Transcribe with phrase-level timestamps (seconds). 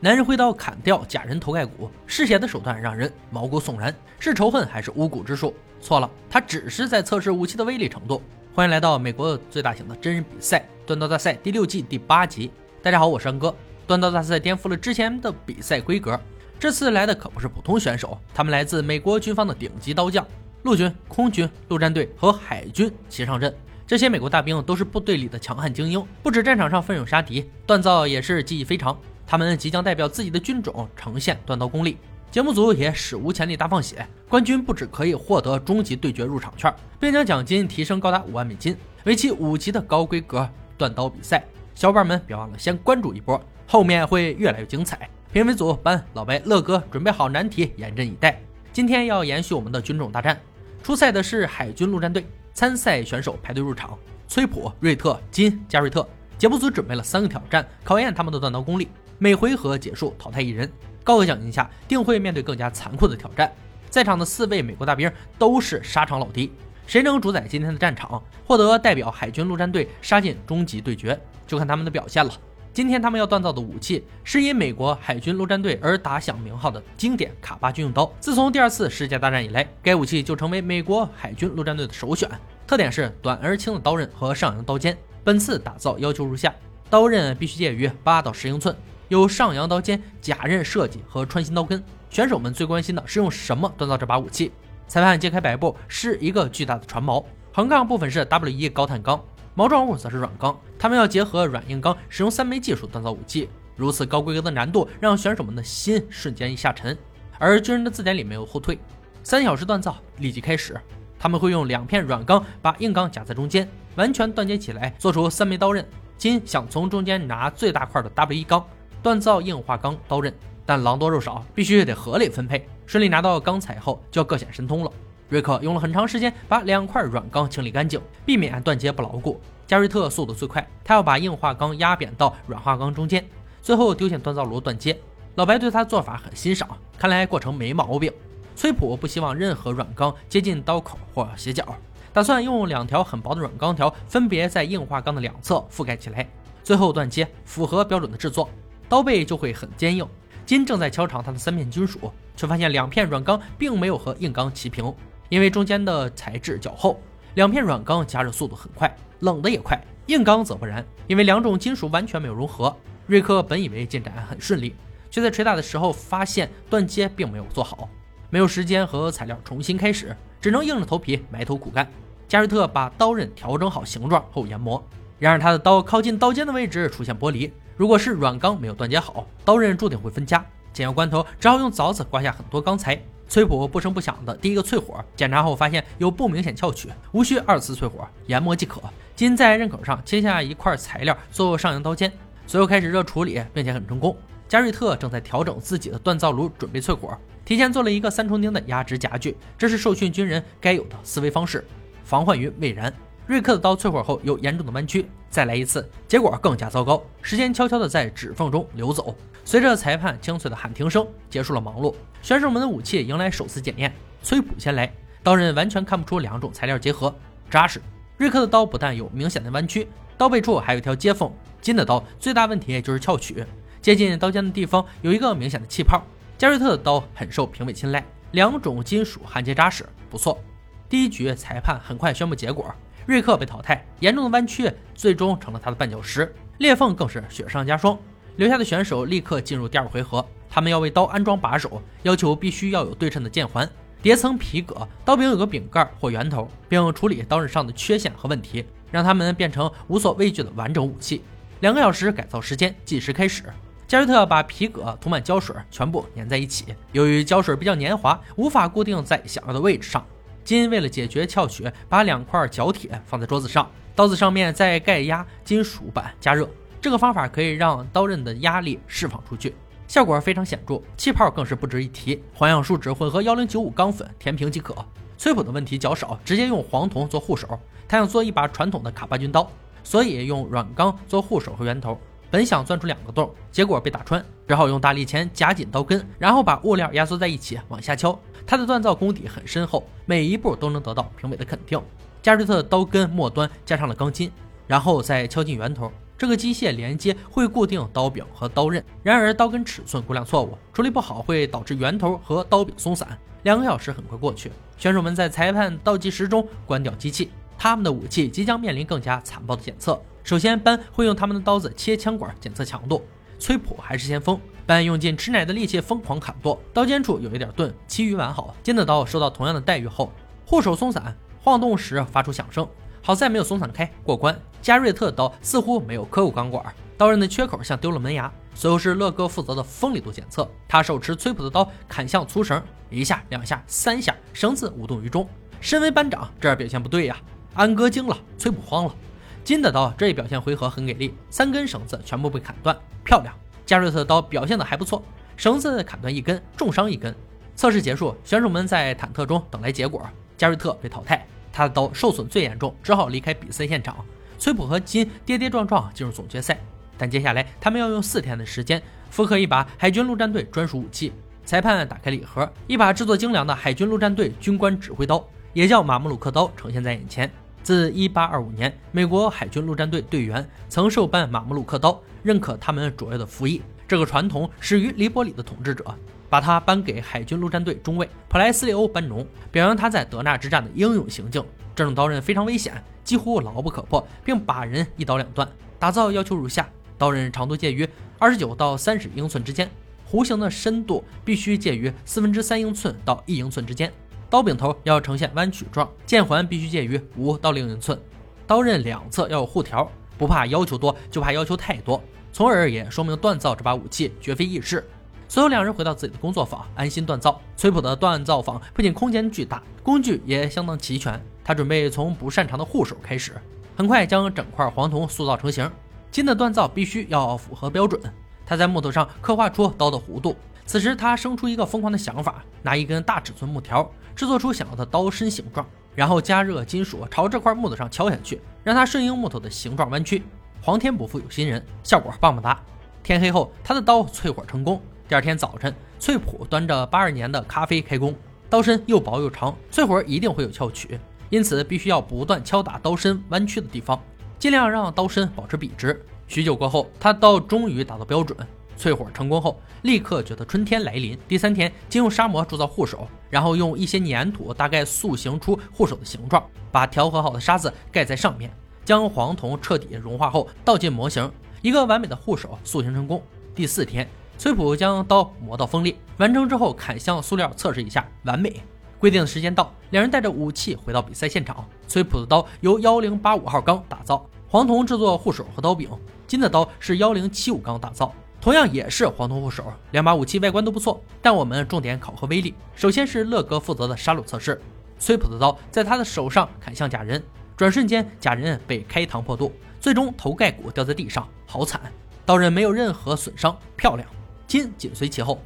[0.00, 5.52] 男人挥刀砍掉假人头盖骨，嗜血的手段让人毛骨悚然，是仇恨还是巫蛊之术？
[5.80, 8.22] 错了，他只是在测试武器的威力程度。
[8.54, 12.48] 欢迎来到美国最大型的真人比赛——断刀大赛第六季第八集。
[12.80, 13.52] 大家好，我是安哥。
[13.88, 16.18] 断刀大赛颠覆了之前的比赛规格，
[16.60, 20.24] 这次来的可不是普通选手，他们来自美国军方的顶级刀匠，
[20.62, 23.52] 陆军、空军、陆战队和海军齐上阵。
[23.84, 28.96] 这些美国大兵都是部队里的强悍精英，不止战场上奋勇杀敌，锻造也是技艺非常。
[29.30, 31.98] 他们即将代表自己的军种呈现断刀功力。
[32.30, 38.74] 节目组也史无前例大放血，冠军不止可以获得终极对决入场券，并将奖金提升高达五万美金，
[39.04, 41.44] 为期五集的高规格断刀比赛。
[41.74, 45.06] 小伙伴们别忘了先关注一波，后面会越来越精彩。
[45.30, 48.40] 评委组班老白乐哥准备好难题，严阵以待。
[48.72, 50.40] 今天要延续我们的军种大战，
[50.82, 52.26] 出赛的是海军陆战队。
[52.54, 56.08] 参赛选手排队入场，崔普、瑞特、金、加瑞特。
[56.38, 58.88] 节目组准备了三个挑战，考验他们的断刀功力。
[59.20, 60.70] 每回合结束淘汰一人，
[61.02, 63.52] 高额奖金下定会面对更加残酷的挑战。
[63.90, 66.52] 在场的四位美国大兵都是沙场老弟，
[66.86, 72.32] 谁能主宰今天的战场，获得代表海军陆战队杀进终极对决，就看他们的表现了。
[72.72, 78.08] 今天他们要锻造的武器是因美国海军陆战队而打响名号的经典卡巴军用刀。
[78.20, 82.30] 自从第二次世界大战以来，该武器就成为美国海军陆战队的首选。
[82.68, 84.96] 特点是短而轻的刀刃和上扬刀尖。
[85.24, 86.54] 本次打造要求如下：
[86.88, 88.76] 刀刃必须介于八到十英寸，
[89.08, 91.82] 有上扬刀尖、假刃设计和穿心刀根。
[92.10, 94.52] 选手们最关心的是用什么锻造这把武器。
[94.86, 99.22] 裁判揭开白布，是一个巨大的船锚，横杠部分是 W 一高碳钢。
[99.54, 103.48] 毛状物则是软钢，他们要结合软硬钢，使用三枚技术锻造武器。
[103.76, 106.96] 如此高规格的难度，让选手们的心瞬间一下沉。
[107.38, 108.78] 而军人的字典里没有后退，
[109.22, 110.80] 三小时锻造立即开始。
[111.18, 115.84] 他们会用两片软钢把硬钢夹在中间，完全断接起来，做出三枚刀刃。
[116.16, 118.64] 金想从中间拿最大块的 W 一钢
[119.02, 120.32] 锻造硬化钢刀刃，
[120.66, 122.68] 但狼多肉少，必须得合理分配。
[122.86, 124.90] 顺利拿到钢材后，就要各显神通了。
[125.28, 129.40] 瑞克用了很长时间把两块软钢清理干净，避免断接不牢固。
[129.66, 133.22] 加瑞特速度最快，他要把硬化钢压扁到软化钢中间，
[133.60, 134.98] 最后丢进锻造炉断接。
[135.34, 136.66] 老白对他做法很欣赏，
[136.98, 138.10] 看来过程没毛病。
[138.56, 141.64] 崔普不希望任何软钢接近刀口或斜角，
[142.12, 146.26] 打算用两条很薄的软钢条分别在硬化钢的两侧覆盖起来，
[146.64, 148.48] 最后断接，符合标准的制作，
[148.88, 150.06] 刀背就会很坚硬。
[150.46, 154.92] 金正在敲长他的三片金属，却发现两片软钢并没有和硬钢齐平。
[155.28, 156.98] 因为中间的材质较厚，
[157.34, 159.78] 两片软钢加热速度很快，冷的也快。
[160.06, 162.74] 硬钢则不然，因为两种金属完全没有融合。
[163.06, 164.74] 瑞克本以为进展很顺利，
[165.10, 167.86] 却在捶打的时候发现断接并没有做好，
[168.30, 171.86] 没有时间和材料重新开始，只能硬着头皮埋头苦干。
[172.26, 174.82] 加瑞特把刀刃调整好形状后研磨，
[175.18, 180.44] 然而他的刀靠近刀尖的位置出现剥离，如果是软钢没有断接好，刀刃注定会分家。
[180.72, 183.00] 紧要关头，只好用凿子刮下很多钢材。
[183.28, 188.82] 崔普不声不响的第一个淬火，检查后发现有不明显翘曲，无需二次淬火，研磨即可。
[189.14, 192.12] 金在刃口上切下一块材料做上扬刀尖，
[192.48, 194.16] 随后开始热处理，并且很成功。
[194.48, 201.64] 加瑞特正在调整自己的锻造炉，准备淬火，提前做了一个三重钉的压直夹具，这是受训军人该有的思维方式，
[202.02, 202.92] 防患于未然。
[203.28, 207.02] 瑞克的刀淬火后有严重的弯曲，再来一次，结果更加糟糕。
[207.20, 211.94] 时间悄悄地在指缝中流走，随着裁判清脆的喊停声，结束了忙碌。
[212.22, 213.92] 选手们的武器迎来首次检验。
[214.22, 214.90] 崔普先来，
[215.22, 217.14] 刀刃完全看不出两种材料结合，
[217.50, 217.82] 扎实。
[218.16, 219.86] 瑞克的刀不但有明显的弯曲，
[220.16, 221.30] 刀背处还有一条接缝。
[221.60, 223.44] 金的刀最大问题就是翘曲，
[223.82, 226.02] 接近刀尖的地方有一个明显的气泡。
[226.38, 230.42] 加瑞特的刀很受评委青睐，两种金属焊接扎实，不错。
[230.88, 232.74] 第一局裁判很快宣布结果。
[233.08, 237.98] 瑞克被淘汰，严重的弯曲最终成了他的绊脚石，裂缝更是雪上加霜。
[238.36, 243.66] 留下的选手立刻进入第二回合，他们要为刀安装把手，要求必须要有对称的键环，
[244.02, 251.22] 叠层皮革，刀柄有个柄盖或圆头，并处理刀刃上的缺陷和问题，让他们变成无所畏惧的完整武器。
[251.60, 253.44] 两个小时改造时间计时开始。
[253.86, 256.66] 加瑞特把皮革涂满胶水，全部粘在一起。
[256.92, 260.04] 由于胶水比较粘滑，无法固定在想要的位置上。
[260.48, 266.48] 金为了解决翘曲，把两块角铁放在桌子上，刀子上面再盖压金属板加热。
[266.80, 269.54] 这个方法可以让刀刃的压力释放出去，
[269.86, 272.22] 效果非常显著，气泡更是不值一提。
[272.32, 274.74] 环氧树脂混合幺零九五钢粉填平即可。
[275.18, 277.60] 崔普的问题较少，直接用黄铜做护手。
[277.86, 279.46] 他想做一把传统的卡巴军刀，
[279.84, 282.00] 所以用软钢做护手和圆头。
[282.30, 288.18] 本想钻出两个洞，结果被打穿，只好用大力钳夹紧刀根，然后把物料压缩在一起往下敲。
[288.50, 291.78] 他的锻造功底很深厚，每一步都能得到评委的肯定。
[292.22, 294.32] 加瑞特的刀根末端加上了钢筋，
[294.66, 303.06] 然后再敲进圆头，这个机械连接会固定刀柄和刀刃，然而刀根尺寸估量错误，处理不好会导致圆头和刀柄松散。
[303.42, 310.00] 两个小时很快过去，选手们在裁判倒计时中关掉机器，他们的武器即将面临更加残暴的检测。
[310.24, 313.02] 首先，班会用他们的刀子切枪管检测强度，
[313.38, 314.40] 崔普还是先锋。
[314.68, 318.54] 班用尽吃奶的力气疯狂砍剁，刀尖处有一点钝，其余完好。
[318.62, 320.12] 金的刀受到同样的待遇后，
[320.44, 322.68] 护手松散，晃动时发出响声，
[323.00, 324.38] 好在没有松散开，过关。
[324.60, 326.62] 加瑞特刀似乎没有刻入钢管，
[326.98, 328.30] 刀刃的缺口像丢了门牙。
[328.54, 335.26] 随后是乐哥负责的锋利度检测，他手持崔普的刀砍向粗绳，一下、两下、三下，绳子无动于衷。
[335.62, 337.16] 身为班长，这表现不对呀！
[337.54, 338.94] 安哥惊了，崔普慌了。
[339.42, 343.34] 金的刀这一表现回合很给力，三根绳子全部被砍断，漂亮。
[343.68, 345.02] 加瑞特的刀表现的还不错，
[345.36, 347.14] 绳子砍断一根，重伤一根。
[347.54, 350.08] 测试结束，选手们在忐忑中等来结果。
[350.38, 351.22] 加瑞特被淘汰，
[351.52, 353.94] 他的刀受损最严重，只好离开比赛现场。
[354.38, 356.58] 崔普和金跌跌撞撞进入总决赛。
[356.96, 361.12] 但接下来，他们要用四天的时间复刻一把海军陆战队专属武器。
[361.44, 365.22] 裁判打开礼盒，一把制作精良的海军陆战队军官指挥刀，
[365.52, 367.30] 也叫马穆鲁克刀，呈现在眼前。
[367.62, 373.60] 自1825年，美国海军陆战队队员曾受颁马穆鲁克刀，认可他们卓越的服役。
[373.86, 375.84] 这个传统始于黎波里的统治者，
[376.28, 381.44] 把它颁给海军陆战队中尉普莱斯利欧·班农，表扬他在德纳之战的英勇行径。
[381.74, 385.48] 这种刀刃非常危险，几乎牢不可破，并把人一刀两断。
[385.78, 386.68] 打造要求如下。
[386.98, 387.88] 刀刃长度介于
[388.18, 389.70] 二十九到三十英寸之间，
[390.10, 393.92] 弧形的深度必须介于四分之三英寸到一英寸之间。
[394.30, 397.98] 刀柄头要呈现弯曲状，剑环必须介于五到六英寸。
[398.46, 402.02] 刀刃两侧要有护条，不怕要求多，就怕要求太多，
[402.32, 404.86] 从而也说明锻造这把武器绝非易事。
[405.30, 406.18] 随后两人回到自己的。
[406.18, 407.38] 工作坊，安心锻造。
[407.56, 407.94] 崔普的。
[407.96, 411.20] 锻造坊不仅空间巨大，工具也相当齐全。
[411.44, 412.64] 他准备从不擅长的。
[412.64, 413.32] 护手开始，
[413.76, 415.70] 很快将整块黄铜塑造成型。
[416.10, 416.34] 金的。
[416.34, 418.00] 锻造必须要符合标准。
[418.46, 419.98] 他在木头上刻画出刀的。
[419.98, 420.34] 弧度。
[420.68, 430.22] 此时他生出一个疯狂的想法：拿一根大尺寸木条，制作出想要的刀身形状，然后加热金属朝这块木头上敲下去，让它顺应木头的形状弯曲。
[430.60, 432.62] 皇天不负有心人，效果棒棒哒！
[433.02, 434.78] 天黑后，他的刀淬火成功。
[435.08, 438.14] 第二天早晨，翠普端着八二年的咖啡开工，
[438.50, 441.00] 刀身又薄又长，淬火一定会有翘曲，
[441.30, 443.98] 因此必须要不断敲打刀身弯曲的地方。
[444.38, 446.04] 尽量让刀身保持笔直。
[446.26, 448.36] 许久过后，他刀终于达到标准。
[448.78, 451.18] 淬火成功后，立刻觉得春天来临。
[451.26, 458.50] 第三天，金用沙膜铸造护手，然后用一些粘土大概塑形出护手的形状，把调和好的沙子盖在上面，
[458.84, 461.30] 将黄铜彻底融化后倒进模型，
[461.60, 463.20] 一个完美的护手塑形成功。
[463.54, 464.08] 第四天，
[464.38, 468.62] 崔普将刀磨到锋利，完成之后砍向塑料测试一下，完美。
[469.00, 471.64] 规定的时间到，两人带着武器回到比赛现场。
[471.86, 475.88] 崔普的刀由幺零八五号钢打造，黄铜制作护手和刀柄；
[476.26, 478.12] 金的刀是幺零七五钢打造，
[478.48, 479.70] 同样也是黄铜护手。
[479.90, 482.54] 两把武器外观都不错，但我们重点考核威力。
[482.74, 484.58] 首先是乐哥负责的杀戮测试。
[484.98, 487.22] 崔普的刀在他的手上砍向假人，
[487.58, 491.78] 转瞬间假人被开膛破肚，最终头盖骨掉在地上，好惨！
[492.24, 494.08] 刀刃没有任何损伤，漂亮。
[494.46, 495.38] 金紧随其后。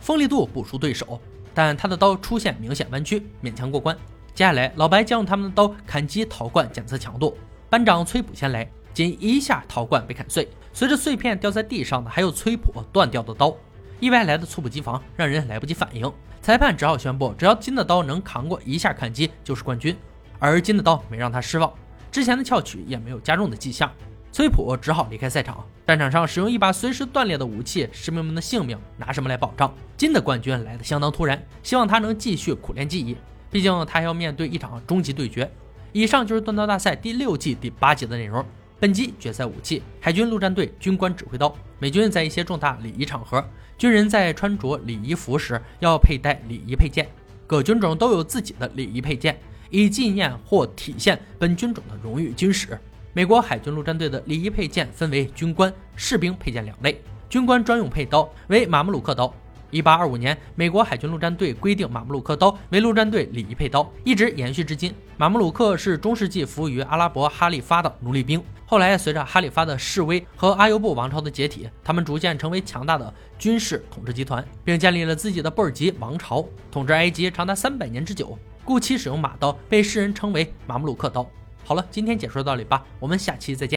[0.00, 1.20] 锋利度不输对手，
[1.54, 3.96] 但他的刀出现明显弯曲，勉强过关。
[4.34, 7.38] 接下来，老白将用他们的刀砍击陶罐，检测强度。
[7.72, 10.46] 班长崔普先来，仅一下，陶罐被砍碎。
[10.74, 13.56] 随着碎片掉在地上的，还有崔普断掉的刀。
[13.98, 16.12] 意外来的猝不及防，让人来不及反应。
[16.42, 19.96] 裁判只好宣布，只要金的刀能扛过一下砍击，就是冠军。
[20.38, 21.72] 而金的刀没让他失望，
[22.10, 23.90] 之前的翘曲也没有加重的迹象。
[24.32, 25.66] 崔普只好离开赛场。
[25.86, 29.74] 战场上使用一把随时断裂的武器，士兵们的性命拿什么来保障？
[29.96, 33.16] 金的冠军来的相当突然，希望他能继续苦练技艺，
[33.50, 35.50] 毕竟他要面对一场终极对决。
[35.92, 38.42] 以上就是锻刀大赛第六季第八集的内容。
[38.80, 41.54] 本集决赛武器：海军陆战队军官指挥刀。
[41.78, 43.44] 美军在一些重大礼仪场合，
[43.76, 47.06] 军人在穿着礼仪服时要佩戴礼仪配件，
[47.46, 52.78] 各军种都有自己的礼仪配件，以纪念或体现本军种的荣誉军史。
[53.12, 56.98] 美国海军陆战队的礼仪配件分为军官、士兵配件两类。
[57.28, 59.32] 军官专用配刀为马穆鲁克刀。
[59.72, 64.94] 一八二五年，美国海军陆战队规定马穆鲁克刀为陆战队礼仪配刀，一直延续至今。
[65.16, 68.40] 马穆鲁克是中世纪服务于阿拉伯哈里发的奴隶兵。
[68.66, 78.38] 后来，随着哈里发的示威和阿尤布王朝的解体，他们逐渐成为强大的军事统治集团，并建立了自己的布尔吉王朝，统治埃及长达三百年之久。
[78.64, 81.26] 故其使用马刀被世人称为马穆鲁克刀。
[81.64, 83.70] 好了，今天解说到这里吧，我们下期再见。